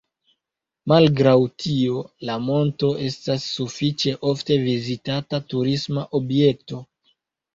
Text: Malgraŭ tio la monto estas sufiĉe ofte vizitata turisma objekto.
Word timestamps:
Malgraŭ 0.91 1.33
tio 1.65 1.99
la 2.29 2.37
monto 2.45 2.89
estas 3.09 3.45
sufiĉe 3.59 4.13
ofte 4.31 4.57
vizitata 4.63 5.41
turisma 5.53 6.07
objekto. 6.21 6.81